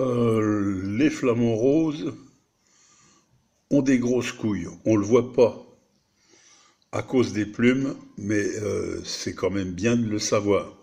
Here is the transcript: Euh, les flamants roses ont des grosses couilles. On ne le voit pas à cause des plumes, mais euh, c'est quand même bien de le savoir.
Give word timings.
Euh, 0.00 0.82
les 0.96 1.10
flamants 1.10 1.54
roses 1.54 2.14
ont 3.70 3.82
des 3.82 3.98
grosses 3.98 4.32
couilles. 4.32 4.68
On 4.84 4.94
ne 4.94 4.98
le 4.98 5.04
voit 5.04 5.32
pas 5.32 5.66
à 6.92 7.02
cause 7.02 7.32
des 7.32 7.46
plumes, 7.46 7.94
mais 8.18 8.44
euh, 8.44 9.02
c'est 9.04 9.34
quand 9.34 9.50
même 9.50 9.72
bien 9.72 9.96
de 9.96 10.06
le 10.06 10.18
savoir. 10.18 10.81